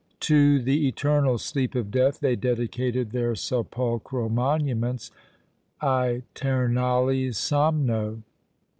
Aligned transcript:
To 0.21 0.59
the 0.59 0.87
eternal 0.87 1.37
sleep 1.37 1.75
of 1.75 1.91
death 1.91 2.21
they 2.21 2.35
dedicated 2.35 3.11
their 3.11 3.35
sepulchral 3.35 4.29
monuments 4.29 5.11
_Æternali 5.79 7.27
somno! 7.35 8.23